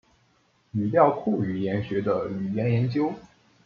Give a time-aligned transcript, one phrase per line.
[0.71, 3.13] 语料库语言学的语言研究。